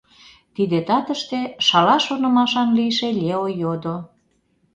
[0.55, 3.95] Тиде татыште шала шонымашан лийше Лео йодо,: